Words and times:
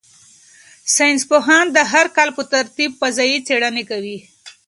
ساینس 0.95 1.21
پوهان 1.29 1.65
د 1.71 1.77
هر 1.91 2.05
کال 2.15 2.29
په 2.37 2.43
ترتیب 2.53 2.91
فضايي 2.99 3.37
څېړنې 3.47 3.83
کوي. 3.89 4.17